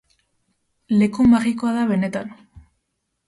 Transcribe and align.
Leku 1.01 1.27
magikoa 1.33 1.75
da 1.77 1.83
benetan. 1.91 2.33